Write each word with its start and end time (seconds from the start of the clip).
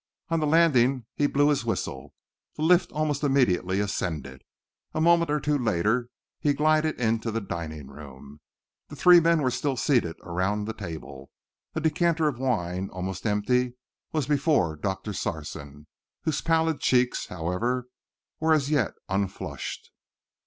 On 0.29 0.39
the 0.39 0.47
landing 0.47 1.05
he 1.13 1.27
blew 1.27 1.49
his 1.49 1.63
whistle; 1.63 2.15
the 2.55 2.63
lift 2.63 2.91
almost 2.91 3.21
immediately 3.23 3.79
ascended. 3.79 4.41
A 4.95 4.99
moment 4.99 5.29
or 5.29 5.39
two 5.39 5.59
later 5.59 6.09
he 6.39 6.55
glided 6.55 6.99
into 6.99 7.29
the 7.29 7.39
dining 7.39 7.85
room. 7.85 8.41
The 8.87 8.95
three 8.95 9.19
men 9.19 9.43
were 9.43 9.51
still 9.51 9.77
seated 9.77 10.15
around 10.23 10.65
the 10.65 10.73
table. 10.73 11.29
A 11.75 11.79
decanter 11.81 12.27
of 12.27 12.39
wine, 12.39 12.89
almost 12.91 13.27
empty, 13.27 13.75
was 14.11 14.25
before 14.25 14.75
Doctor 14.75 15.13
Sarson, 15.13 15.85
whose 16.23 16.41
pallid 16.41 16.79
cheeks, 16.79 17.27
however, 17.27 17.87
were 18.39 18.53
as 18.53 18.71
yet 18.71 18.95
unflushed. 19.07 19.91